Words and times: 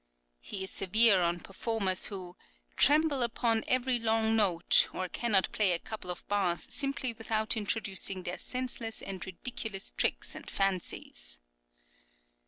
(p. 0.41 0.55
107.)[10019] 0.55 0.59
He 0.59 0.63
is 0.63 0.71
severe 0.71 1.21
on 1.21 1.39
performers 1.41 2.05
who 2.07 2.35
"tremble 2.75 3.21
upon 3.21 3.63
every 3.67 3.99
long 3.99 4.35
note, 4.35 4.87
or 4.93 5.07
cannot 5.07 5.51
play 5.51 5.73
a 5.73 5.77
couple 5.77 6.09
of 6.09 6.27
bars 6.27 6.65
simply 6.73 7.13
without 7.13 7.55
introducing 7.55 8.23
their 8.23 8.39
senseless 8.39 9.03
and 9.03 9.23
ridiculous 9.27 9.91
tricks 9.91 10.33
and 10.33 10.49
fancies" 10.49 11.39
(p. 11.39 11.97